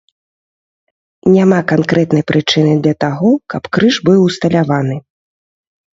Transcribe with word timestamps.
Няма 1.33 1.59
канкрэтнай 1.73 2.23
прычыны 2.33 2.73
для 2.87 2.95
таго, 3.07 3.31
каб 3.55 3.63
крыж 3.77 3.95
быў 4.09 4.19
усталяваны. 4.29 4.95